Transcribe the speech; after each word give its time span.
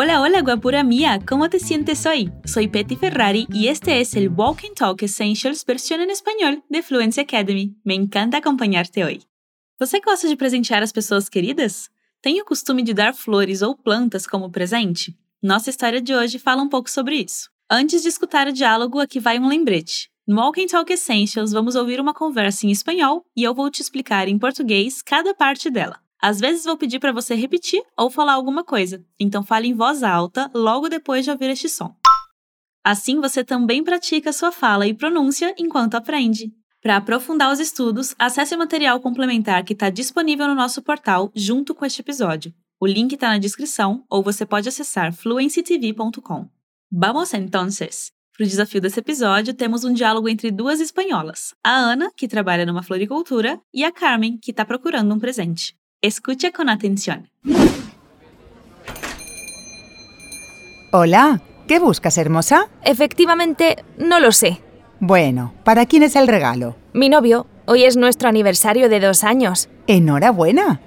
Hola, 0.00 0.20
hola, 0.20 0.42
guapura 0.42 0.84
mía, 0.84 1.18
¿cómo 1.26 1.50
te 1.50 1.58
sientes 1.58 2.06
hoy? 2.06 2.30
Soy 2.44 2.68
Petty 2.68 2.94
Ferrari 2.94 3.48
y 3.52 3.66
este 3.66 4.00
es 4.00 4.14
el 4.14 4.28
Walk 4.28 4.64
and 4.64 4.76
Talk 4.76 5.02
Essentials 5.02 5.64
versión 5.66 6.00
en 6.00 6.10
español 6.10 6.62
de 6.68 6.84
Fluency 6.84 7.22
Academy. 7.22 7.74
Me 7.82 7.96
encanta 7.96 8.36
acompanhar-te 8.36 9.04
hoje. 9.04 9.26
Você 9.76 9.98
gosta 9.98 10.28
de 10.28 10.36
presentear 10.36 10.84
as 10.84 10.92
pessoas 10.92 11.28
queridas? 11.28 11.90
Tem 12.22 12.40
o 12.40 12.44
costume 12.44 12.84
de 12.84 12.94
dar 12.94 13.12
flores 13.12 13.60
ou 13.60 13.76
plantas 13.76 14.24
como 14.24 14.52
presente? 14.52 15.18
Nossa 15.42 15.68
história 15.68 16.00
de 16.00 16.14
hoje 16.14 16.38
fala 16.38 16.62
um 16.62 16.68
pouco 16.68 16.88
sobre 16.88 17.16
isso. 17.16 17.50
Antes 17.68 18.00
de 18.00 18.08
escutar 18.08 18.46
o 18.46 18.52
diálogo, 18.52 19.00
aqui 19.00 19.18
vai 19.18 19.40
um 19.40 19.48
lembrete. 19.48 20.12
No 20.24 20.36
Walk 20.36 20.62
and 20.62 20.68
Talk 20.68 20.92
Essentials, 20.92 21.50
vamos 21.50 21.74
ouvir 21.74 21.98
uma 21.98 22.14
conversa 22.14 22.68
em 22.68 22.70
espanhol 22.70 23.24
e 23.36 23.42
eu 23.42 23.52
vou 23.52 23.68
te 23.68 23.82
explicar 23.82 24.28
em 24.28 24.38
português 24.38 25.02
cada 25.02 25.34
parte 25.34 25.68
dela. 25.68 25.98
Às 26.20 26.40
vezes 26.40 26.64
vou 26.64 26.76
pedir 26.76 26.98
para 26.98 27.12
você 27.12 27.34
repetir 27.34 27.82
ou 27.96 28.10
falar 28.10 28.32
alguma 28.32 28.64
coisa, 28.64 29.04
então 29.20 29.42
fale 29.42 29.68
em 29.68 29.74
voz 29.74 30.02
alta 30.02 30.50
logo 30.52 30.88
depois 30.88 31.24
de 31.24 31.30
ouvir 31.30 31.50
este 31.50 31.68
som. 31.68 31.94
Assim 32.84 33.20
você 33.20 33.44
também 33.44 33.84
pratica 33.84 34.32
sua 34.32 34.50
fala 34.50 34.86
e 34.86 34.94
pronúncia 34.94 35.54
enquanto 35.58 35.94
aprende. 35.94 36.52
Para 36.82 36.96
aprofundar 36.96 37.52
os 37.52 37.60
estudos, 37.60 38.14
acesse 38.18 38.54
o 38.54 38.58
material 38.58 39.00
complementar 39.00 39.64
que 39.64 39.72
está 39.72 39.90
disponível 39.90 40.48
no 40.48 40.54
nosso 40.54 40.82
portal 40.82 41.30
junto 41.34 41.74
com 41.74 41.84
este 41.84 42.00
episódio. 42.00 42.52
O 42.80 42.86
link 42.86 43.12
está 43.12 43.28
na 43.28 43.38
descrição 43.38 44.04
ou 44.08 44.22
você 44.22 44.46
pode 44.46 44.68
acessar 44.68 45.12
fluencytv.com. 45.12 46.48
Vamos 46.90 47.34
entonces! 47.34 48.12
Para 48.36 48.44
o 48.44 48.48
desafio 48.48 48.80
desse 48.80 49.00
episódio, 49.00 49.52
temos 49.52 49.84
um 49.84 49.92
diálogo 49.92 50.28
entre 50.28 50.52
duas 50.52 50.78
espanholas, 50.78 51.54
a 51.62 51.72
Ana, 51.72 52.12
que 52.16 52.28
trabalha 52.28 52.64
numa 52.64 52.84
floricultura, 52.84 53.60
e 53.74 53.84
a 53.84 53.90
Carmen, 53.90 54.38
que 54.38 54.52
está 54.52 54.64
procurando 54.64 55.12
um 55.12 55.18
presente. 55.18 55.77
Escucha 56.00 56.52
con 56.52 56.68
atención. 56.68 57.28
Hola, 60.92 61.40
¿qué 61.66 61.80
buscas, 61.80 62.18
hermosa? 62.18 62.68
Efectivamente, 62.84 63.84
no 63.98 64.20
lo 64.20 64.30
sé. 64.30 64.60
Bueno, 65.00 65.54
¿para 65.64 65.86
quién 65.86 66.04
es 66.04 66.14
el 66.14 66.28
regalo? 66.28 66.76
Mi 66.92 67.08
novio, 67.08 67.48
hoy 67.66 67.82
es 67.82 67.96
nuestro 67.96 68.28
aniversario 68.28 68.88
de 68.88 69.00
dos 69.00 69.24
años. 69.24 69.68
Enhorabuena. 69.88 70.80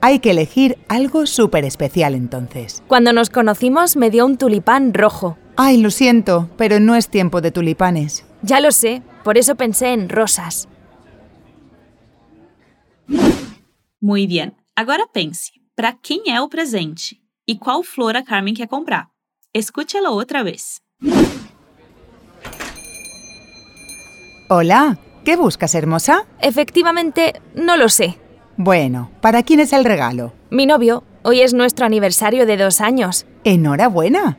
Hay 0.00 0.20
que 0.20 0.30
elegir 0.30 0.78
algo 0.88 1.26
súper 1.26 1.66
especial 1.66 2.14
entonces. 2.14 2.82
Cuando 2.88 3.12
nos 3.12 3.28
conocimos 3.28 3.96
me 3.96 4.08
dio 4.08 4.24
un 4.24 4.38
tulipán 4.38 4.94
rojo. 4.94 5.36
Ay, 5.56 5.76
lo 5.76 5.90
siento, 5.90 6.48
pero 6.56 6.80
no 6.80 6.94
es 6.94 7.10
tiempo 7.10 7.42
de 7.42 7.50
tulipanes. 7.50 8.24
Ya 8.40 8.60
lo 8.60 8.70
sé, 8.70 9.02
por 9.24 9.36
eso 9.36 9.56
pensé 9.56 9.92
en 9.92 10.08
rosas. 10.08 10.68
Muy 14.04 14.26
bien. 14.26 14.52
Agora 14.76 15.06
pense, 15.10 15.50
para 15.74 15.94
quem 15.94 16.24
é 16.26 16.38
o 16.38 16.46
presente 16.46 17.22
e 17.48 17.56
qual 17.56 17.82
flor 17.82 18.18
a 18.18 18.22
Carmen 18.22 18.52
quer 18.52 18.68
comprar? 18.68 19.06
Escute-la 19.54 20.10
outra 20.10 20.42
vez. 20.42 20.82
Hola, 24.50 24.98
¿qué 25.24 25.36
buscas, 25.36 25.74
hermosa? 25.74 26.26
Efectivamente, 26.42 27.40
no 27.54 27.78
lo 27.78 27.88
sé. 27.88 28.18
Bueno, 28.58 29.10
¿para 29.22 29.42
quién 29.42 29.60
es 29.60 29.72
el 29.72 29.86
regalo? 29.86 30.34
Mi 30.50 30.66
novio, 30.66 31.02
hoy 31.22 31.40
es 31.40 31.54
nuestro 31.54 31.86
aniversario 31.86 32.44
de 32.44 32.58
dos 32.58 32.82
años. 32.82 33.24
Enhorabuena. 33.44 34.36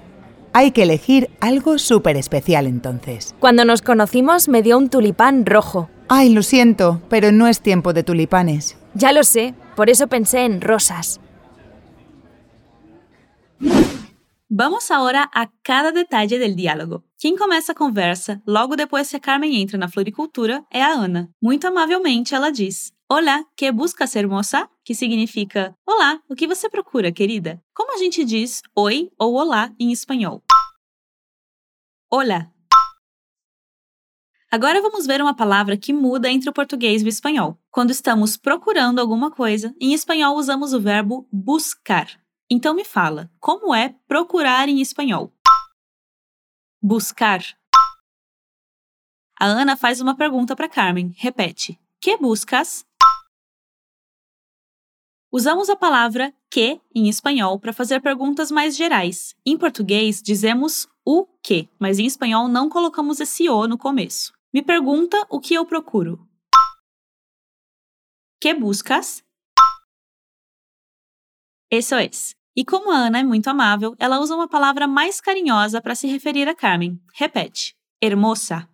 Hay 0.53 0.73
que 0.73 0.83
elegir 0.83 1.31
algo 1.39 1.79
súper 1.79 2.17
especial 2.17 2.67
entonces. 2.67 3.33
Cuando 3.39 3.65
nos 3.65 3.81
conocimos 3.81 4.47
me 4.47 4.61
dio 4.61 4.77
un 4.77 4.91
tulipán 4.91 5.43
rojo. 5.43 5.89
Ay, 6.07 6.29
lo 6.29 6.43
siento, 6.43 7.01
pero 7.09 7.31
no 7.31 7.47
es 7.47 7.61
tiempo 7.61 7.91
de 7.91 8.03
tulipanes. 8.03 8.77
Ya 8.93 9.11
lo 9.11 9.23
sé, 9.23 9.55
por 9.75 9.89
eso 9.89 10.07
pensé 10.07 10.45
en 10.45 10.61
rosas. 10.61 11.19
Vamos 14.47 14.91
agora 14.91 15.29
a 15.33 15.51
cada 15.63 15.91
detalhe 15.91 16.37
del 16.37 16.55
diálogo. 16.55 17.03
Quem 17.17 17.35
começa 17.35 17.71
a 17.71 17.75
conversa, 17.75 18.41
logo 18.45 18.75
depois 18.75 19.09
que 19.09 19.17
a 19.17 19.19
Carmen 19.19 19.59
entra 19.59 19.79
na 19.79 19.89
floricultura, 19.89 20.63
é 20.69 20.83
a 20.83 20.93
Ana. 20.93 21.31
Muito 21.41 21.65
amavelmente, 21.67 22.35
ela 22.35 22.51
diz: 22.51 22.93
Olá, 23.09 23.43
que 23.57 23.71
busca 23.71 24.05
ser 24.05 24.27
moça? 24.27 24.69
Que 24.83 24.93
significa 24.93 25.75
Olá, 25.85 26.21
o 26.29 26.35
que 26.35 26.47
você 26.47 26.69
procura, 26.69 27.11
querida? 27.11 27.59
Como 27.73 27.93
a 27.93 27.97
gente 27.97 28.23
diz 28.23 28.61
oi 28.75 29.09
ou 29.17 29.33
olá 29.33 29.73
em 29.79 29.91
espanhol? 29.91 30.43
Olá. 32.11 32.54
Agora 34.51 34.81
vamos 34.81 35.05
ver 35.05 35.21
uma 35.21 35.35
palavra 35.35 35.75
que 35.75 35.91
muda 35.91 36.29
entre 36.29 36.49
o 36.49 36.53
português 36.53 37.01
e 37.01 37.05
o 37.05 37.09
espanhol. 37.09 37.59
Quando 37.71 37.91
estamos 37.91 38.37
procurando 38.37 38.99
alguma 38.99 39.31
coisa, 39.31 39.75
em 39.81 39.93
espanhol 39.93 40.37
usamos 40.37 40.73
o 40.73 40.79
verbo 40.79 41.27
buscar. 41.31 42.07
Então 42.49 42.73
me 42.73 42.85
fala, 42.85 43.29
como 43.39 43.73
é 43.73 43.95
procurar 44.07 44.69
em 44.69 44.79
espanhol? 44.79 45.33
Buscar. 46.81 47.41
A 49.39 49.45
Ana 49.45 49.75
faz 49.75 49.99
uma 49.99 50.15
pergunta 50.15 50.55
para 50.55 50.69
Carmen. 50.69 51.13
Repete. 51.17 51.79
Que 51.99 52.15
buscas? 52.17 52.85
Usamos 55.31 55.69
a 55.69 55.75
palavra 55.75 56.33
que 56.49 56.79
em 56.93 57.09
espanhol 57.09 57.59
para 57.59 57.73
fazer 57.73 57.99
perguntas 57.99 58.49
mais 58.51 58.77
gerais. 58.77 59.35
Em 59.45 59.57
português, 59.57 60.21
dizemos 60.21 60.87
o 61.03 61.25
que, 61.43 61.67
mas 61.77 61.99
em 61.99 62.05
espanhol 62.05 62.47
não 62.47 62.69
colocamos 62.69 63.19
esse 63.19 63.49
o 63.49 63.67
no 63.67 63.77
começo. 63.77 64.34
Me 64.55 64.63
pergunta 64.63 65.17
o 65.29 65.37
que 65.37 65.53
eu 65.53 65.65
procuro. 65.65 66.25
Que 68.39 68.53
buscas? 68.53 69.21
Isso 71.69 71.93
é. 71.95 72.09
E 72.55 72.63
como 72.63 72.89
a 72.89 72.95
Ana 72.95 73.19
é 73.19 73.23
muito 73.23 73.49
amável, 73.49 73.93
ela 73.99 74.17
usa 74.17 74.33
uma 74.33 74.47
palavra 74.47 74.87
mais 74.87 75.19
carinhosa 75.19 75.81
para 75.81 75.93
se 75.93 76.07
referir 76.07 76.47
a 76.47 76.55
Carmen. 76.55 76.97
Repete: 77.13 77.75
hermosa. 78.01 78.65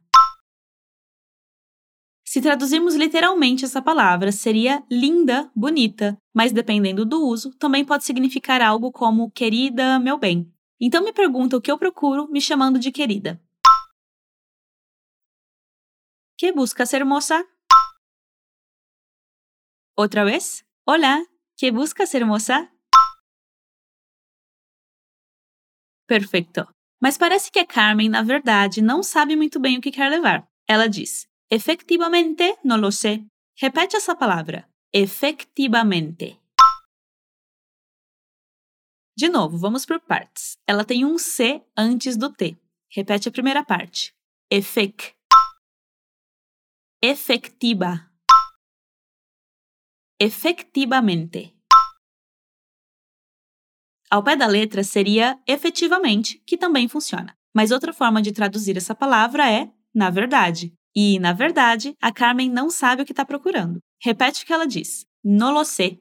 Se 2.23 2.39
traduzirmos 2.39 2.93
literalmente 2.93 3.65
essa 3.65 3.81
palavra, 3.81 4.31
seria 4.31 4.83
linda, 4.87 5.49
bonita, 5.55 6.15
mas 6.31 6.51
dependendo 6.51 7.03
do 7.03 7.25
uso, 7.25 7.57
também 7.57 7.83
pode 7.83 8.03
significar 8.03 8.61
algo 8.61 8.91
como 8.91 9.31
querida, 9.31 9.97
meu 9.97 10.19
bem. 10.19 10.47
Então 10.79 11.03
me 11.03 11.11
pergunta 11.11 11.57
o 11.57 11.61
que 11.61 11.71
eu 11.71 11.77
procuro 11.79 12.29
me 12.29 12.39
chamando 12.39 12.77
de 12.77 12.91
querida. 12.91 13.41
Que 16.41 16.51
buscas, 16.51 16.91
hermosa? 16.91 17.47
Outra 19.95 20.25
vez. 20.25 20.65
Hola, 20.87 21.23
que 21.55 21.69
buscas, 21.71 22.15
hermosa? 22.15 22.67
Perfeito. 26.07 26.67
Mas 26.99 27.15
parece 27.15 27.51
que 27.51 27.59
a 27.59 27.67
Carmen, 27.67 28.09
na 28.09 28.23
verdade, 28.23 28.81
não 28.81 29.03
sabe 29.03 29.35
muito 29.35 29.59
bem 29.59 29.77
o 29.77 29.81
que 29.81 29.91
quer 29.91 30.09
levar. 30.09 30.49
Ela 30.67 30.89
diz: 30.89 31.27
Efectivamente, 31.47 32.57
no 32.63 32.75
lo 32.75 32.91
sé. 32.91 33.23
Repete 33.55 33.95
essa 33.95 34.15
palavra. 34.15 34.67
Efectivamente. 34.91 36.41
De 39.15 39.29
novo, 39.29 39.59
vamos 39.59 39.85
por 39.85 39.99
partes. 39.99 40.57
Ela 40.65 40.83
tem 40.83 41.05
um 41.05 41.19
C 41.19 41.63
antes 41.77 42.17
do 42.17 42.33
T. 42.33 42.57
Repete 42.89 43.29
a 43.29 43.31
primeira 43.31 43.63
parte. 43.63 44.11
Efec. 44.49 45.20
Efectiva. 47.03 48.07
Efectivamente. 50.19 51.57
Ao 54.07 54.23
pé 54.23 54.35
da 54.35 54.45
letra 54.45 54.83
seria 54.83 55.41
efetivamente, 55.47 56.37
que 56.45 56.55
também 56.55 56.87
funciona. 56.87 57.35
Mas 57.55 57.71
outra 57.71 57.91
forma 57.91 58.21
de 58.21 58.31
traduzir 58.31 58.77
essa 58.77 58.93
palavra 58.93 59.51
é 59.51 59.73
na 59.91 60.11
verdade. 60.11 60.75
E, 60.95 61.17
na 61.17 61.33
verdade, 61.33 61.95
a 61.99 62.11
Carmen 62.11 62.51
não 62.51 62.69
sabe 62.69 63.01
o 63.01 63.05
que 63.05 63.13
está 63.13 63.25
procurando. 63.25 63.79
Repete 63.99 64.43
o 64.43 64.45
que 64.45 64.53
ela 64.53 64.67
diz. 64.67 65.03
No 65.23 65.51
lo 65.51 65.65
sé. 65.65 65.97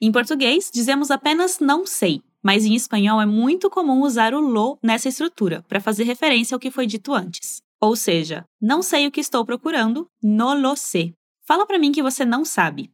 Em 0.00 0.12
português, 0.12 0.70
dizemos 0.72 1.10
apenas 1.10 1.58
não 1.58 1.84
sei, 1.84 2.22
mas 2.40 2.64
em 2.64 2.76
espanhol 2.76 3.20
é 3.20 3.26
muito 3.26 3.68
comum 3.68 4.02
usar 4.02 4.34
o 4.34 4.38
lo 4.40 4.78
nessa 4.80 5.08
estrutura, 5.08 5.64
para 5.64 5.80
fazer 5.80 6.04
referência 6.04 6.54
ao 6.54 6.60
que 6.60 6.70
foi 6.70 6.86
dito 6.86 7.12
antes. 7.12 7.60
Ou 7.80 7.94
seja, 7.94 8.44
não 8.60 8.82
sei 8.82 9.06
o 9.06 9.10
que 9.10 9.20
estou 9.20 9.44
procurando, 9.44 10.10
no 10.22 10.52
lo 10.54 10.74
sé. 10.76 11.14
Fala 11.46 11.64
para 11.64 11.78
mim 11.78 11.92
que 11.92 12.02
você 12.02 12.24
não 12.24 12.44
sabe. 12.44 12.92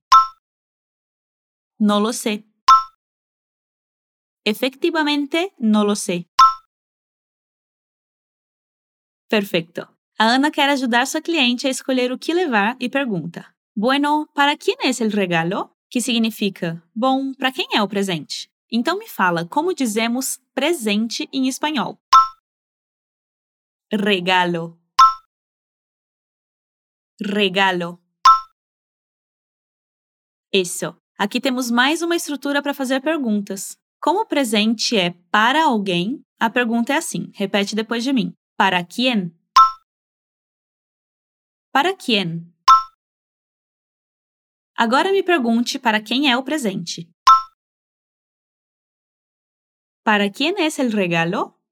No 1.80 1.98
lo 1.98 2.12
sé. 2.12 2.44
Efectivamente, 4.44 5.52
no 5.58 5.84
lo 5.84 5.96
sé. 5.96 6.26
Perfeito. 9.28 9.88
A 10.18 10.26
Ana 10.26 10.50
quer 10.50 10.68
ajudar 10.68 11.06
sua 11.06 11.22
cliente 11.22 11.66
a 11.66 11.70
escolher 11.70 12.12
o 12.12 12.18
que 12.18 12.34
levar 12.34 12.76
e 12.78 12.88
pergunta: 12.88 13.56
Bueno, 13.74 14.28
¿para 14.34 14.56
quién 14.56 14.76
es 14.84 15.00
el 15.00 15.10
regalo? 15.10 15.74
Que 15.90 16.00
significa: 16.00 16.84
Bom, 16.94 17.32
para 17.32 17.50
quem 17.50 17.66
é 17.74 17.82
o 17.82 17.88
presente? 17.88 18.48
Então 18.70 18.98
me 18.98 19.08
fala 19.08 19.46
como 19.46 19.74
dizemos 19.74 20.38
presente 20.54 21.28
em 21.32 21.48
espanhol. 21.48 21.98
Regalo. 23.96 24.76
Regalo. 27.20 28.02
Isso. 30.52 30.96
Aqui 31.16 31.40
temos 31.40 31.70
mais 31.70 32.02
uma 32.02 32.16
estrutura 32.16 32.60
para 32.60 32.74
fazer 32.74 33.00
perguntas. 33.00 33.78
Como 34.00 34.22
o 34.22 34.26
presente 34.26 34.96
é 34.96 35.10
para 35.30 35.64
alguém, 35.64 36.24
a 36.40 36.50
pergunta 36.50 36.92
é 36.92 36.96
assim. 36.96 37.30
Repete 37.34 37.76
depois 37.76 38.02
de 38.02 38.12
mim. 38.12 38.34
Para 38.56 38.84
quién? 38.84 39.30
Para 41.72 41.94
quién? 41.94 42.52
Agora 44.76 45.12
me 45.12 45.22
pergunte 45.22 45.78
para 45.78 46.02
quem 46.02 46.28
é 46.28 46.36
o 46.36 46.42
presente. 46.42 47.08
¿Para 50.02 50.30
quién 50.32 50.58
es 50.58 50.80
el 50.80 50.90
regalo? 50.90 51.63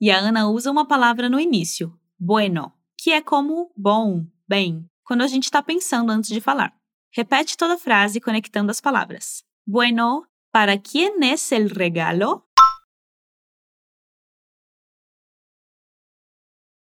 E 0.00 0.12
a 0.12 0.18
Ana 0.18 0.48
usa 0.48 0.70
uma 0.70 0.86
palavra 0.86 1.28
no 1.28 1.40
início, 1.40 1.98
bueno, 2.16 2.72
que 2.96 3.10
é 3.10 3.20
como 3.20 3.72
bom, 3.76 4.24
bem, 4.46 4.88
quando 5.02 5.22
a 5.22 5.26
gente 5.26 5.44
está 5.44 5.60
pensando 5.60 6.12
antes 6.12 6.30
de 6.30 6.40
falar. 6.40 6.72
Repete 7.12 7.56
toda 7.56 7.74
a 7.74 7.78
frase 7.78 8.20
conectando 8.20 8.70
as 8.70 8.80
palavras. 8.80 9.44
Bueno, 9.66 10.28
¿para 10.52 10.78
quién 10.78 11.22
es 11.24 11.50
el 11.50 11.70
regalo? 11.70 12.46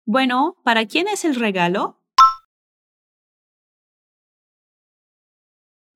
Bueno, 0.05 0.56
¿para 0.64 0.85
quién 0.87 1.06
es 1.06 1.25
el 1.25 1.37
regalo? 1.37 2.02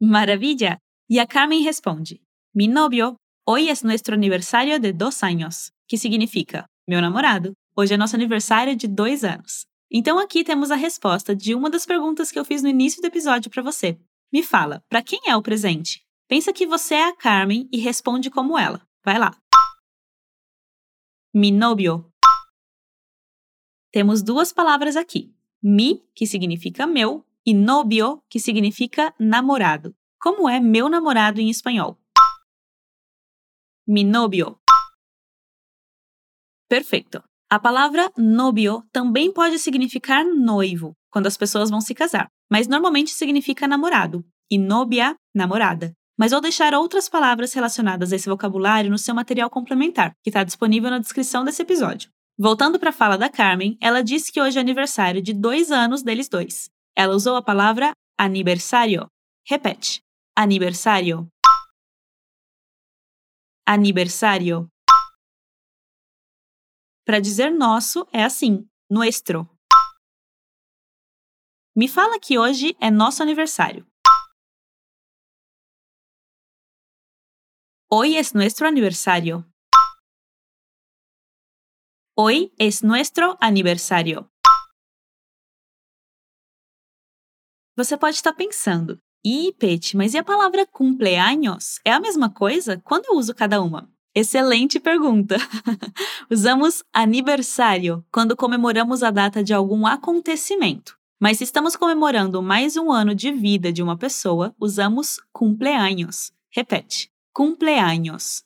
Maravilla! 0.00 0.78
E 1.08 1.18
a 1.18 1.26
Carmen 1.26 1.64
responde: 1.64 2.22
Mi 2.54 2.68
novio, 2.68 3.16
hoy 3.44 3.68
es 3.68 3.82
nuestro 3.82 4.14
aniversario 4.14 4.78
de 4.78 4.92
dos 4.92 5.24
años, 5.24 5.72
que 5.88 5.96
significa, 5.96 6.69
meu 6.90 7.00
namorado, 7.00 7.52
hoje 7.76 7.94
é 7.94 7.96
nosso 7.96 8.16
aniversário 8.16 8.74
de 8.74 8.88
dois 8.88 9.22
anos. 9.22 9.64
Então 9.88 10.18
aqui 10.18 10.42
temos 10.42 10.72
a 10.72 10.74
resposta 10.74 11.36
de 11.36 11.54
uma 11.54 11.70
das 11.70 11.86
perguntas 11.86 12.32
que 12.32 12.38
eu 12.38 12.44
fiz 12.44 12.64
no 12.64 12.68
início 12.68 13.00
do 13.00 13.04
episódio 13.04 13.48
para 13.48 13.62
você. 13.62 13.96
Me 14.32 14.42
fala, 14.42 14.82
para 14.88 15.00
quem 15.00 15.20
é 15.28 15.36
o 15.36 15.42
presente? 15.42 16.04
Pensa 16.26 16.52
que 16.52 16.66
você 16.66 16.96
é 16.96 17.08
a 17.08 17.14
Carmen 17.14 17.68
e 17.72 17.78
responde 17.78 18.28
como 18.28 18.58
ela. 18.58 18.84
Vai 19.04 19.20
lá. 19.20 19.30
Mi 21.32 21.52
novio. 21.52 22.12
Temos 23.92 24.20
duas 24.20 24.52
palavras 24.52 24.96
aqui. 24.96 25.32
Mi, 25.62 26.02
que 26.12 26.26
significa 26.26 26.88
meu, 26.88 27.24
e 27.46 27.54
novio, 27.54 28.20
que 28.28 28.40
significa 28.40 29.14
namorado. 29.16 29.94
Como 30.20 30.48
é 30.48 30.58
meu 30.58 30.88
namorado 30.88 31.40
em 31.40 31.50
espanhol? 31.50 31.96
Mi 33.86 34.02
novio. 34.02 34.59
Perfeito. 36.70 37.20
A 37.50 37.58
palavra 37.58 38.12
novio 38.16 38.84
também 38.92 39.32
pode 39.32 39.58
significar 39.58 40.24
noivo, 40.24 40.94
quando 41.10 41.26
as 41.26 41.36
pessoas 41.36 41.68
vão 41.68 41.80
se 41.80 41.92
casar, 41.96 42.28
mas 42.48 42.68
normalmente 42.68 43.10
significa 43.10 43.66
namorado, 43.66 44.24
e 44.48 44.56
novia, 44.56 45.16
namorada. 45.34 45.92
Mas 46.16 46.30
vou 46.30 46.40
deixar 46.40 46.72
outras 46.72 47.08
palavras 47.08 47.52
relacionadas 47.52 48.12
a 48.12 48.16
esse 48.16 48.28
vocabulário 48.28 48.88
no 48.88 48.98
seu 48.98 49.12
material 49.16 49.50
complementar, 49.50 50.12
que 50.22 50.30
está 50.30 50.44
disponível 50.44 50.90
na 50.90 51.00
descrição 51.00 51.44
desse 51.44 51.60
episódio. 51.62 52.08
Voltando 52.38 52.78
para 52.78 52.90
a 52.90 52.92
fala 52.92 53.18
da 53.18 53.28
Carmen, 53.28 53.76
ela 53.80 54.00
disse 54.00 54.30
que 54.30 54.40
hoje 54.40 54.58
é 54.58 54.60
aniversário 54.60 55.20
de 55.20 55.34
dois 55.34 55.72
anos 55.72 56.04
deles 56.04 56.28
dois. 56.28 56.70
Ela 56.96 57.16
usou 57.16 57.34
a 57.34 57.42
palavra 57.42 57.90
aniversário. 58.16 59.08
Repete. 59.44 60.02
Aniversário. 60.36 61.26
Aniversário. 63.66 64.68
Para 67.10 67.18
dizer 67.18 67.50
nosso 67.50 68.06
é 68.12 68.22
assim, 68.22 68.70
nuestro. 68.88 69.44
Me 71.76 71.88
fala 71.88 72.20
que 72.20 72.38
hoje 72.38 72.76
é 72.80 72.88
nosso 72.88 73.20
aniversário. 73.20 73.84
Hoy 77.90 78.16
es 78.16 78.32
nuestro 78.32 78.68
aniversario. 78.68 79.44
Hoy 82.16 82.54
es 82.56 82.80
nuestro 82.80 83.36
aniversario. 83.40 84.30
Você 87.76 87.96
pode 87.96 88.14
estar 88.14 88.34
pensando, 88.34 89.02
Ih, 89.24 89.52
Pete, 89.54 89.96
mas 89.96 90.14
e 90.14 90.18
a 90.18 90.22
palavra 90.22 90.64
cumpleaños? 90.64 91.80
É 91.84 91.90
a 91.90 91.98
mesma 91.98 92.32
coisa? 92.32 92.80
Quando 92.84 93.06
eu 93.06 93.16
uso 93.16 93.34
cada 93.34 93.60
uma? 93.60 93.92
Excelente 94.12 94.80
pergunta! 94.80 95.36
Usamos 96.28 96.82
aniversário 96.92 98.04
quando 98.10 98.36
comemoramos 98.36 99.04
a 99.04 99.10
data 99.10 99.42
de 99.42 99.54
algum 99.54 99.86
acontecimento. 99.86 100.98
Mas 101.20 101.38
se 101.38 101.44
estamos 101.44 101.76
comemorando 101.76 102.42
mais 102.42 102.76
um 102.76 102.90
ano 102.90 103.14
de 103.14 103.30
vida 103.30 103.72
de 103.72 103.82
uma 103.82 103.96
pessoa, 103.96 104.54
usamos 104.58 105.20
cumpleaños. 105.32 106.32
Repete: 106.50 107.12
cumpleaños. 107.32 108.42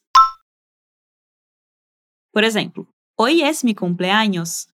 Por 2.32 2.44
exemplo, 2.44 2.87
hoy 3.17 3.43
es 3.43 3.62
mi 3.62 3.75
cumpleaños. 3.75 4.67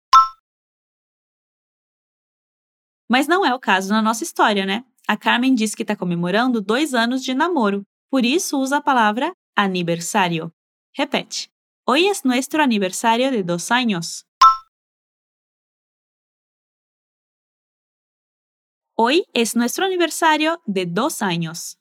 Mas 3.10 3.26
não 3.26 3.44
é 3.44 3.54
o 3.54 3.58
caso 3.58 3.90
na 3.90 4.00
nossa 4.00 4.22
história, 4.22 4.64
né? 4.64 4.84
A 5.06 5.16
Carmen 5.16 5.54
diz 5.54 5.74
que 5.74 5.82
está 5.82 5.96
comemorando 5.96 6.62
dois 6.62 6.94
anos 6.94 7.22
de 7.24 7.34
namoro, 7.34 7.82
por 8.10 8.24
isso 8.24 8.58
usa 8.58 8.76
a 8.76 8.82
palavra 8.82 9.32
aniversário. 9.56 10.52
Repete. 10.98 11.52
Hoy 11.86 12.08
es 12.08 12.24
nuestro 12.24 12.60
aniversario 12.60 13.30
de 13.30 13.44
dos 13.44 13.70
años. 13.70 14.26
Hoy 18.96 19.24
es 19.32 19.54
nuestro 19.54 19.84
aniversario 19.84 20.60
de 20.66 20.86
dos 20.86 21.22
años. 21.22 21.78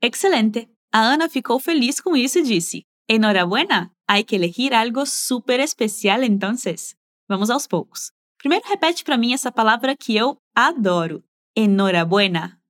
Excelente! 0.00 0.70
Ana 0.92 1.28
ficou 1.28 1.58
feliz 1.58 2.00
com 2.00 2.14
isso 2.14 2.38
e 2.38 2.42
disse: 2.44 2.84
Enhorabuena! 3.08 3.92
Hay 4.06 4.22
que 4.22 4.36
elegir 4.36 4.74
algo 4.74 5.04
super 5.06 5.58
especial 5.58 6.22
entonces. 6.22 6.96
Vamos 7.28 7.50
aos 7.50 7.66
poucos. 7.66 8.12
Primeiro 8.38 8.64
repete 8.68 9.02
para 9.02 9.18
mim 9.18 9.32
essa 9.32 9.50
palavra 9.50 9.96
que 9.96 10.14
eu 10.14 10.36
adoro. 10.54 11.24
Enhorabuena. 11.56 12.62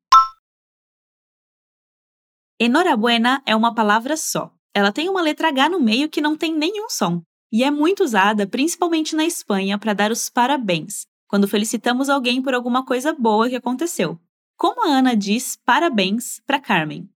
Enhorabuena 2.58 3.42
é 3.44 3.54
uma 3.54 3.74
palavra 3.74 4.16
só. 4.16 4.50
Ela 4.74 4.90
tem 4.90 5.08
uma 5.08 5.20
letra 5.20 5.48
H 5.48 5.68
no 5.68 5.80
meio 5.80 6.08
que 6.08 6.22
não 6.22 6.36
tem 6.36 6.54
nenhum 6.54 6.88
som. 6.88 7.22
E 7.52 7.62
é 7.62 7.70
muito 7.70 8.02
usada, 8.02 8.46
principalmente 8.46 9.14
na 9.14 9.24
Espanha, 9.24 9.78
para 9.78 9.92
dar 9.92 10.10
os 10.10 10.30
parabéns, 10.30 11.06
quando 11.28 11.46
felicitamos 11.46 12.08
alguém 12.08 12.42
por 12.42 12.54
alguma 12.54 12.84
coisa 12.84 13.12
boa 13.12 13.48
que 13.48 13.56
aconteceu. 13.56 14.18
Como 14.56 14.86
a 14.86 14.98
Ana 14.98 15.14
diz 15.14 15.56
parabéns 15.64 16.40
para 16.46 16.58
Carmen? 16.58 17.08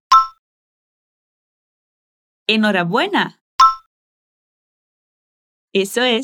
Enhorabuena! 2.47 3.39
Isso 5.73 5.99
é. 5.99 6.19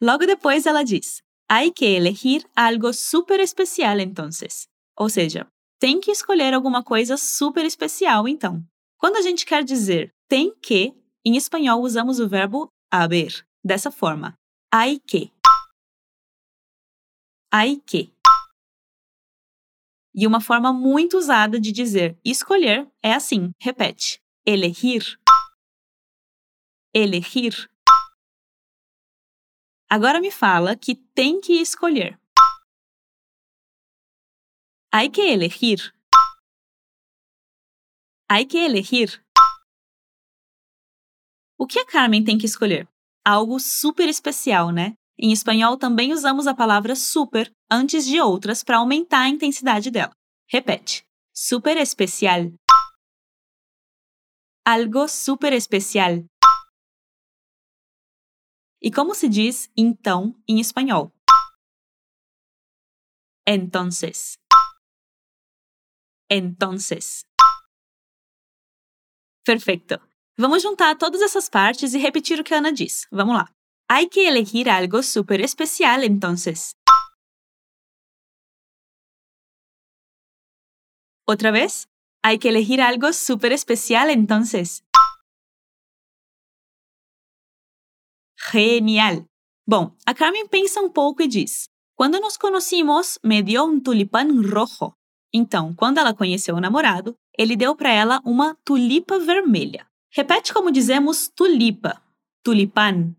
Logo 0.00 0.26
depois 0.26 0.66
ela 0.66 0.82
diz: 0.82 1.22
Hay 1.48 1.70
que 1.70 1.86
elegir 1.86 2.44
algo 2.54 2.92
super 2.92 3.40
especial 3.40 3.98
entonces. 4.00 4.68
Ou 4.96 5.08
seja, 5.08 5.50
tem 5.78 6.00
que 6.00 6.10
escolher 6.10 6.52
alguma 6.52 6.82
coisa 6.82 7.16
super 7.16 7.64
especial 7.64 8.26
então. 8.28 8.62
Quando 8.96 9.16
a 9.16 9.22
gente 9.22 9.46
quer 9.46 9.62
dizer 9.64 10.12
tem 10.28 10.54
que, 10.56 10.94
em 11.24 11.36
espanhol 11.36 11.80
usamos 11.80 12.20
o 12.20 12.28
verbo 12.28 12.68
haber, 12.90 13.46
dessa 13.64 13.90
forma: 13.90 14.34
hay 14.72 15.00
que. 15.00 15.32
Hay 17.50 17.80
que. 17.80 18.12
E 20.14 20.26
uma 20.26 20.40
forma 20.40 20.72
muito 20.72 21.16
usada 21.16 21.60
de 21.60 21.72
dizer 21.72 22.18
escolher 22.24 22.90
é 23.02 23.14
assim: 23.14 23.50
repete, 23.60 24.20
elegir. 24.44 25.18
Elegir. 26.92 27.68
Agora 29.90 30.20
me 30.20 30.30
fala 30.30 30.76
que 30.76 30.94
tem 30.94 31.40
que 31.40 31.54
escolher. 31.54 32.18
Hay 34.90 35.10
que 35.10 35.20
elegir. 35.20 35.92
Hay 38.26 38.46
que 38.46 38.56
elegir. 38.64 39.22
O 41.58 41.66
que 41.66 41.78
a 41.78 41.84
Carmen 41.84 42.24
tem 42.24 42.38
que 42.38 42.46
escolher? 42.46 42.88
Algo 43.22 43.60
super 43.60 44.08
especial, 44.08 44.72
né? 44.72 44.94
Em 45.18 45.30
espanhol 45.30 45.76
também 45.76 46.12
usamos 46.12 46.46
a 46.46 46.54
palavra 46.54 46.96
super 46.96 47.52
antes 47.70 48.06
de 48.06 48.18
outras 48.18 48.64
para 48.64 48.78
aumentar 48.78 49.20
a 49.20 49.28
intensidade 49.28 49.90
dela. 49.90 50.12
Repete. 50.50 51.04
Super 51.34 51.76
especial. 51.76 52.50
Algo 54.64 55.06
super 55.06 55.52
especial. 55.52 56.24
E 58.80 58.90
como 58.90 59.14
se 59.14 59.28
diz 59.28 59.70
então 59.76 60.34
em 60.48 60.60
espanhol? 60.60 61.12
Entonces. 63.46 64.38
Entonces. 66.30 67.24
Perfeito. 69.44 70.00
Vamos 70.36 70.62
juntar 70.62 70.96
todas 70.98 71.22
essas 71.22 71.48
partes 71.48 71.94
e 71.94 71.98
repetir 71.98 72.38
o 72.40 72.44
que 72.44 72.54
a 72.54 72.58
Ana 72.58 72.70
diz. 72.70 73.06
Vamos 73.10 73.34
lá. 73.34 73.52
Hay 73.88 74.08
que 74.08 74.28
elegir 74.28 74.68
algo 74.68 75.02
super 75.02 75.40
especial 75.40 76.04
entonces. 76.04 76.72
Otra 81.26 81.50
vez, 81.50 81.88
hay 82.22 82.38
que 82.38 82.50
elegir 82.50 82.80
algo 82.80 83.12
súper 83.12 83.52
especial 83.52 84.10
entonces. 84.10 84.84
Genial! 88.36 89.26
Bom, 89.66 89.94
a 90.06 90.14
Carmen 90.14 90.46
pensa 90.48 90.80
um 90.80 90.90
pouco 90.90 91.22
e 91.22 91.28
diz: 91.28 91.68
Quando 91.94 92.20
nos 92.20 92.38
conhecimos, 92.38 93.18
me 93.22 93.42
deu 93.42 93.64
um 93.64 93.80
tulipán 93.80 94.42
rojo. 94.42 94.97
Então, 95.32 95.74
quando 95.74 95.98
ela 95.98 96.14
conheceu 96.14 96.56
o 96.56 96.60
namorado, 96.60 97.16
ele 97.36 97.56
deu 97.56 97.76
para 97.76 97.90
ela 97.90 98.20
uma 98.24 98.56
tulipa 98.64 99.18
vermelha. 99.18 99.86
Repete 100.10 100.52
como 100.52 100.70
dizemos 100.70 101.28
tulipa. 101.28 102.02
Tulipán. 102.42 103.14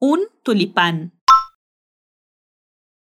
Un 0.00 0.28
tulipán. 0.42 1.12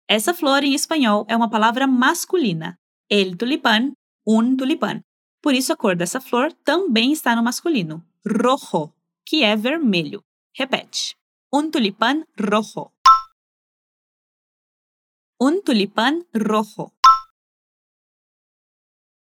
Essa 0.09 0.35
flor 0.35 0.65
em 0.65 0.75
espanhol 0.75 1.25
é 1.29 1.37
uma 1.37 1.49
palavra 1.49 1.87
masculina. 1.87 2.79
El 3.09 3.37
tulipán, 3.37 3.95
un 4.27 4.57
tulipán. 4.57 5.03
Por 5.41 5.55
isso 5.55 5.73
a 5.73 5.77
cor 5.77 5.97
dessa 5.97 6.21
flor 6.21 6.53
também 6.65 7.13
está 7.13 7.35
no 7.35 7.43
masculino. 7.43 8.05
Rojo, 8.27 8.93
que 9.25 9.43
é 9.45 9.57
vermelho. 9.57 10.23
Repete. 10.55 11.17
Un 11.51 11.71
tulipán 11.71 12.27
rojo. 12.37 12.93
Un 15.41 15.63
tulipán 15.63 16.27
rojo. 16.35 16.93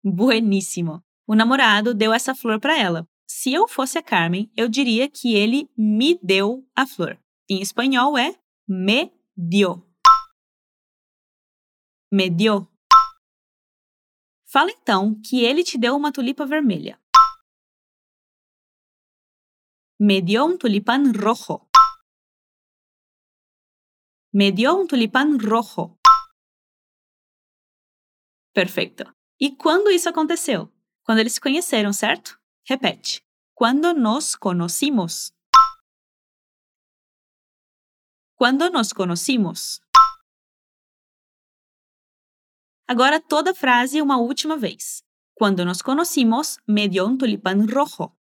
Bueníssimo! 0.03 1.03
O 1.27 1.35
namorado 1.35 1.93
deu 1.93 2.13
essa 2.13 2.33
flor 2.33 2.59
para 2.59 2.77
ela. 2.77 3.07
Se 3.27 3.53
eu 3.53 3.67
fosse 3.67 3.97
a 3.97 4.03
Carmen, 4.03 4.51
eu 4.55 4.67
diria 4.67 5.09
que 5.09 5.35
ele 5.35 5.69
me 5.77 6.19
deu 6.23 6.67
a 6.75 6.87
flor. 6.87 7.21
Em 7.49 7.61
espanhol 7.61 8.17
é 8.17 8.35
me 8.67 9.11
dio. 9.37 9.85
Me 12.11 12.29
dio. 12.29 12.67
Fala 14.47 14.71
então 14.71 15.21
que 15.21 15.43
ele 15.43 15.63
te 15.63 15.77
deu 15.77 15.95
uma 15.95 16.11
tulipa 16.11 16.45
vermelha. 16.45 16.99
Me 19.99 20.21
dio 20.21 20.45
un 20.45 20.57
tulipán 20.57 21.13
rojo. 21.13 21.69
Me 24.33 24.51
dio 24.51 24.75
un 24.75 24.87
tulipán 24.87 25.37
rojo. 25.39 25.99
Perfeito. 28.53 29.18
E 29.41 29.55
quando 29.55 29.89
isso 29.89 30.09
aconteceu? 30.09 30.69
Quando 31.03 31.19
eles 31.19 31.33
se 31.33 31.39
conheceram, 31.39 31.93
certo? 31.93 32.37
Repete. 32.67 33.25
Quando 33.55 33.93
nos 33.93 34.35
conocimos. 34.35 35.31
Quando 38.35 38.69
nos 38.69 38.91
conocimos. 38.91 39.81
Agora 42.85 43.21
toda 43.21 43.55
frase 43.55 44.01
uma 44.01 44.17
última 44.17 44.57
vez. 44.57 45.05
Quando 45.35 45.63
nos 45.63 45.81
conocimos, 45.81 46.57
me 46.67 46.89
dio 46.89 47.05
un 47.05 47.17
tulipán 47.17 47.65
rojo. 47.65 48.13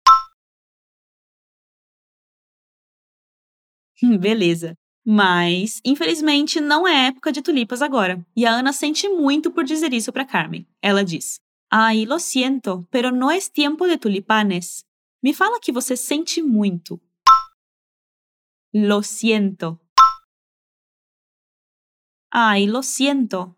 Beleza. 4.20 4.78
Mas, 5.10 5.80
infelizmente, 5.86 6.60
não 6.60 6.86
é 6.86 7.08
época 7.08 7.32
de 7.32 7.42
tulipas 7.42 7.82
agora. 7.82 8.22
E 8.36 8.46
a 8.46 8.52
Ana 8.52 8.74
sente 8.74 9.08
muito 9.08 9.50
por 9.50 9.64
dizer 9.64 9.94
isso 9.94 10.12
para 10.12 10.26
Carmen. 10.26 10.68
Ela 10.82 11.02
diz: 11.02 11.40
Ai, 11.72 12.04
lo 12.06 12.20
siento, 12.20 12.86
pero 12.92 13.10
no 13.10 13.32
es 13.32 13.48
tiempo 13.48 13.88
de 13.88 13.98
tulipanes. 13.98 14.84
Me 15.24 15.34
fala 15.34 15.62
que 15.62 15.72
você 15.72 15.96
sente 15.96 16.44
muito. 16.44 17.00
Lo 18.74 19.02
siento. 19.02 19.80
Ai, 22.30 22.66
lo 22.68 22.84
siento. 22.84 23.56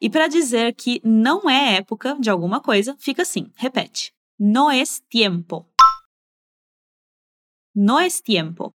E 0.00 0.08
para 0.08 0.28
dizer 0.28 0.74
que 0.74 0.98
não 1.04 1.48
é 1.50 1.76
época 1.76 2.16
de 2.18 2.30
alguma 2.30 2.62
coisa, 2.62 2.96
fica 2.98 3.20
assim: 3.20 3.52
repete. 3.54 4.14
No 4.38 4.70
es 4.70 5.02
tiempo. 5.10 5.69
No 7.74 8.00
es 8.00 8.20
tiempo. 8.20 8.74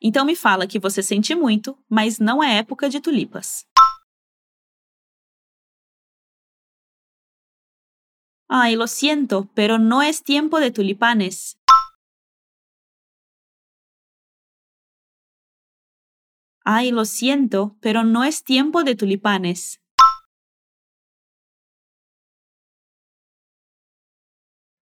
Então 0.00 0.24
me 0.24 0.36
fala 0.36 0.66
que 0.66 0.78
você 0.78 1.02
sente 1.02 1.34
muito, 1.34 1.76
mas 1.88 2.20
não 2.20 2.42
é 2.42 2.58
época 2.58 2.88
de 2.88 3.00
tulipas. 3.00 3.66
Ay, 8.48 8.76
lo 8.76 8.86
siento, 8.86 9.50
pero 9.54 9.78
no 9.78 10.02
es 10.02 10.22
tiempo 10.22 10.60
de 10.60 10.70
tulipanes. 10.70 11.58
Ay, 16.64 16.92
lo 16.92 17.04
siento, 17.04 17.76
pero 17.80 18.04
no 18.04 18.22
es 18.22 18.44
tiempo 18.44 18.84
de 18.84 18.94
tulipanes. 18.94 19.80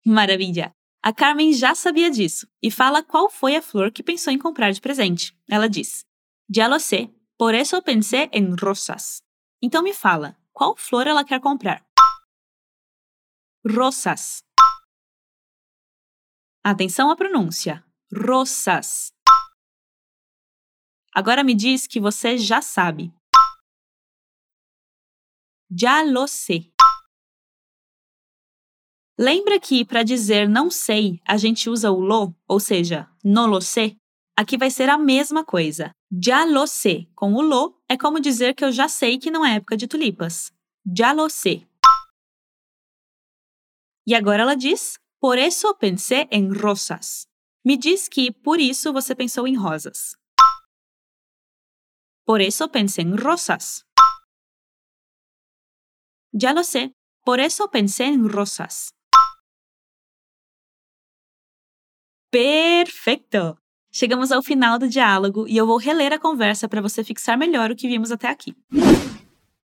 Maravilha! 0.04 0.76
A 1.06 1.12
Carmen 1.12 1.52
já 1.52 1.74
sabia 1.74 2.10
disso 2.10 2.48
e 2.62 2.70
fala 2.70 3.02
qual 3.02 3.28
foi 3.28 3.56
a 3.56 3.60
flor 3.60 3.92
que 3.92 4.02
pensou 4.02 4.32
em 4.32 4.38
comprar 4.38 4.70
de 4.70 4.80
presente. 4.80 5.38
Ela 5.46 5.68
diz: 5.68 6.02
Já 6.48 6.66
lo 6.66 6.80
sé, 6.80 7.14
por 7.36 7.54
eso 7.54 7.82
pensé 7.82 8.30
en 8.32 8.56
rosas. 8.56 9.18
Então 9.62 9.82
me 9.82 9.92
fala, 9.92 10.34
qual 10.50 10.74
flor 10.74 11.06
ela 11.06 11.22
quer 11.22 11.40
comprar? 11.40 11.84
Rosas. 13.66 14.42
Atenção 16.64 17.10
à 17.10 17.16
pronúncia. 17.16 17.84
Rosas. 18.10 19.12
Agora 21.14 21.44
me 21.44 21.54
diz 21.54 21.86
que 21.86 22.00
você 22.00 22.38
já 22.38 22.62
sabe. 22.62 23.12
Já 25.70 26.02
lo 26.02 26.26
sé. 26.26 26.73
Lembra 29.18 29.60
que 29.60 29.84
para 29.84 30.02
dizer 30.02 30.48
não 30.48 30.68
sei, 30.68 31.20
a 31.24 31.36
gente 31.36 31.70
usa 31.70 31.90
o 31.90 32.00
lo, 32.00 32.34
ou 32.48 32.58
seja, 32.58 33.08
no 33.22 33.46
lo 33.46 33.60
sé? 33.60 33.96
Aqui 34.36 34.58
vai 34.58 34.70
ser 34.70 34.88
a 34.88 34.98
mesma 34.98 35.44
coisa. 35.44 35.92
Já 36.10 36.44
lo 36.44 36.66
sé 36.66 37.06
com 37.14 37.32
o 37.34 37.40
lo 37.40 37.80
é 37.88 37.96
como 37.96 38.18
dizer 38.18 38.54
que 38.54 38.64
eu 38.64 38.72
já 38.72 38.88
sei 38.88 39.16
que 39.16 39.30
não 39.30 39.46
é 39.46 39.56
época 39.56 39.76
de 39.76 39.86
tulipas. 39.86 40.52
Já 40.96 41.12
lo 41.12 41.28
sé. 41.30 41.64
E 44.04 44.14
agora 44.16 44.42
ela 44.42 44.56
diz: 44.56 44.98
Por 45.20 45.38
isso 45.38 45.72
pensei 45.76 46.26
em 46.32 46.52
rosas. 46.52 47.28
Me 47.64 47.76
diz 47.76 48.08
que 48.08 48.32
por 48.32 48.58
isso 48.58 48.92
você 48.92 49.14
pensou 49.14 49.46
em 49.46 49.54
rosas. 49.56 50.16
Por 52.26 52.40
isso 52.40 52.68
pensei 52.68 53.04
em 53.04 53.14
rosas. 53.14 53.84
Já 56.34 56.52
lo 56.52 56.64
sé. 56.64 56.90
Por 57.24 57.38
isso 57.38 57.68
pensei 57.68 58.08
em 58.08 58.26
rosas. 58.26 58.93
Perfeito! 62.34 63.56
Chegamos 63.92 64.32
ao 64.32 64.42
final 64.42 64.76
do 64.76 64.88
diálogo 64.88 65.46
e 65.46 65.56
eu 65.56 65.68
vou 65.68 65.78
reler 65.78 66.12
a 66.12 66.18
conversa 66.18 66.68
para 66.68 66.82
você 66.82 67.04
fixar 67.04 67.38
melhor 67.38 67.70
o 67.70 67.76
que 67.76 67.86
vimos 67.86 68.10
até 68.10 68.26
aqui. 68.26 68.56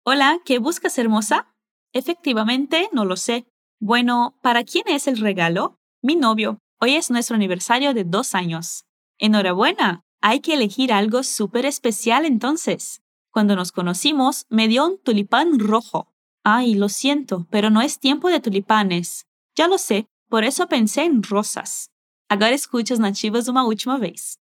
Hola, 0.06 0.38
¿qué 0.44 0.60
buscas, 0.60 0.96
hermosa? 0.96 1.48
Efectivamente, 1.92 2.88
no 2.92 3.04
lo 3.04 3.16
sé. 3.16 3.44
Bueno, 3.80 4.38
¿para 4.40 4.62
quién 4.62 4.84
es 4.86 5.08
el 5.08 5.18
regalo? 5.18 5.80
Mi 6.00 6.14
novio. 6.14 6.58
Hoy 6.80 6.94
es 6.94 7.10
nuestro 7.10 7.34
aniversario 7.34 7.92
de 7.92 8.04
dos 8.04 8.36
años. 8.36 8.84
Enhorabuena. 9.18 10.02
Hay 10.20 10.38
que 10.38 10.54
elegir 10.54 10.92
algo 10.92 11.24
súper 11.24 11.66
especial 11.66 12.24
entonces. 12.24 13.02
Cuando 13.32 13.56
nos 13.56 13.72
conocimos, 13.72 14.46
me 14.48 14.68
dio 14.68 14.86
un 14.86 15.02
tulipán 15.02 15.58
rojo. 15.58 16.12
Ay, 16.44 16.74
lo 16.74 16.88
siento, 16.88 17.48
pero 17.50 17.68
no 17.70 17.82
es 17.82 17.98
tiempo 17.98 18.28
de 18.30 18.38
tulipanes. 18.38 19.26
Ya 19.56 19.66
lo 19.66 19.76
sé, 19.76 20.06
por 20.28 20.44
eso 20.44 20.68
pensé 20.68 21.02
en 21.02 21.24
rosas. 21.24 21.89
Agora 22.32 22.54
escute 22.54 22.92
as 22.92 23.00
nativas 23.00 23.49
uma 23.49 23.64
última 23.64 23.99
vez. 23.99 24.38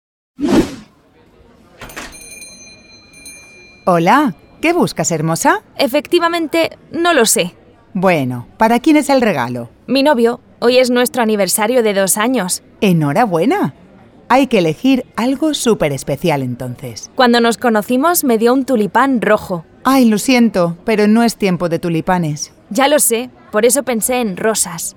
Hola, 3.87 4.35
¿qué 4.61 4.75
buscas, 4.75 5.11
hermosa? 5.11 5.63
Efectivamente, 5.79 6.77
no 6.93 7.15
lo 7.15 7.25
sé. 7.25 7.55
Bueno, 7.95 8.47
¿para 8.59 8.79
quién 8.81 8.99
es 8.99 9.09
el 9.09 9.23
regalo? 9.23 9.71
Mi 9.87 10.03
novio. 10.03 10.41
Hoy 10.61 10.77
es 10.77 10.91
nuestro 10.91 11.23
aniversario 11.23 11.83
de 11.83 11.95
dos 11.95 12.19
años. 12.19 12.63
Enhorabuena. 12.83 13.73
Hay 14.29 14.49
que 14.49 14.59
elegir 14.59 15.07
algo 15.17 15.55
súper 15.55 15.93
especial 15.93 16.43
entonces. 16.43 17.11
Cuando 17.15 17.41
nos 17.41 17.57
conocimos 17.57 18.23
me 18.23 18.37
dio 18.37 18.53
un 18.53 18.67
tulipán 18.67 19.23
rojo. 19.23 19.65
Ay, 19.85 20.05
lo 20.05 20.19
siento, 20.19 20.77
pero 20.85 21.07
no 21.09 21.23
es 21.23 21.37
tiempo 21.37 21.71
de 21.71 21.79
tulipanes. 21.79 22.53
Ya 22.69 22.87
lo 22.87 22.99
sé, 22.99 23.31
por 23.51 23.65
eso 23.65 23.83
pensé 23.83 24.21
en 24.21 24.37
rosas. 24.37 24.95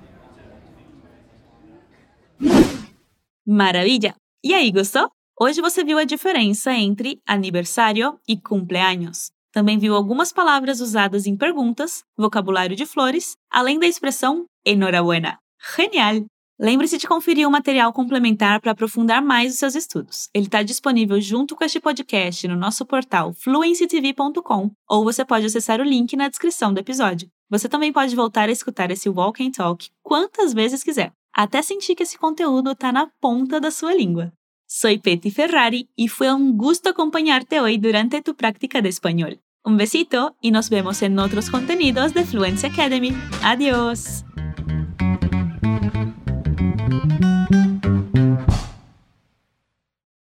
Maravilha! 3.46 4.14
E 4.44 4.54
aí, 4.54 4.70
gostou? 4.70 5.10
Hoje 5.40 5.60
você 5.60 5.82
viu 5.82 5.98
a 5.98 6.04
diferença 6.04 6.72
entre 6.72 7.20
aniversário 7.26 8.16
e 8.28 8.36
cumpleaños. 8.36 9.32
Também 9.52 9.78
viu 9.78 9.96
algumas 9.96 10.32
palavras 10.32 10.80
usadas 10.80 11.26
em 11.26 11.36
perguntas, 11.36 12.04
vocabulário 12.16 12.76
de 12.76 12.86
flores, 12.86 13.36
além 13.50 13.80
da 13.80 13.86
expressão 13.86 14.44
enhorabuena. 14.64 15.38
Genial! 15.76 16.24
Lembre-se 16.60 16.96
de 16.96 17.08
conferir 17.08 17.48
o 17.48 17.50
material 17.50 17.92
complementar 17.92 18.60
para 18.60 18.70
aprofundar 18.70 19.20
mais 19.20 19.54
os 19.54 19.58
seus 19.58 19.74
estudos. 19.74 20.28
Ele 20.32 20.46
está 20.46 20.62
disponível 20.62 21.20
junto 21.20 21.56
com 21.56 21.64
este 21.64 21.80
podcast 21.80 22.46
no 22.46 22.54
nosso 22.54 22.86
portal 22.86 23.32
fluencytv.com 23.32 24.70
ou 24.88 25.02
você 25.02 25.24
pode 25.24 25.46
acessar 25.46 25.80
o 25.80 25.84
link 25.84 26.14
na 26.14 26.28
descrição 26.28 26.72
do 26.72 26.78
episódio. 26.78 27.28
Você 27.50 27.68
também 27.68 27.92
pode 27.92 28.14
voltar 28.14 28.48
a 28.48 28.52
escutar 28.52 28.92
esse 28.92 29.08
Walk 29.08 29.44
and 29.44 29.50
Talk 29.50 29.90
quantas 30.04 30.54
vezes 30.54 30.84
quiser, 30.84 31.12
até 31.32 31.62
sentir 31.62 31.96
que 31.96 32.02
esse 32.02 32.18
conteúdo 32.18 32.72
está 32.72 32.92
na 32.92 33.06
ponta 33.20 33.60
da 33.60 33.70
sua 33.70 33.94
língua. 33.94 34.32
Soy 34.66 34.98
Petty 34.98 35.30
Ferrari 35.30 35.90
y 35.96 36.08
fue 36.08 36.32
un 36.32 36.56
gusto 36.56 36.90
acompañarte 36.90 37.60
hoy 37.60 37.78
durante 37.78 38.22
tu 38.22 38.34
práctica 38.34 38.80
de 38.80 38.88
español. 38.88 39.40
Un 39.64 39.76
besito 39.76 40.36
y 40.40 40.50
nos 40.50 40.70
vemos 40.70 41.02
en 41.02 41.18
otros 41.18 41.50
contenidos 41.50 42.14
de 42.14 42.24
Fluency 42.24 42.66
Academy. 42.66 43.12
Adiós. 43.42 44.24